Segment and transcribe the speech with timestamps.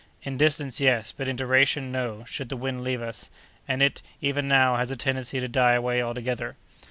[0.23, 3.29] "In distance, yes; but in duration, no, should the wind leave us;
[3.67, 6.55] and it, even now, has a tendency to die away altogether."